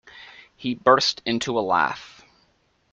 He 0.55 0.73
burst 0.73 1.21
into 1.27 1.59
a 1.59 1.61
laugh. 1.61 2.25